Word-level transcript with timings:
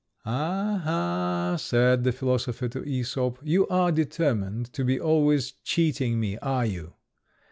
"Ah, 0.25 0.81
ah!" 1.51 1.55
said 1.57 2.03
the 2.03 2.11
philosopher 2.11 2.67
to 2.69 2.81
Æsop, 2.81 3.37
"you 3.43 3.67
are 3.67 3.91
determined 3.91 4.73
to 4.73 4.83
be 4.83 4.99
always 4.99 5.51
cheating 5.63 6.19
me, 6.19 6.39
are 6.39 6.65
you? 6.65 6.95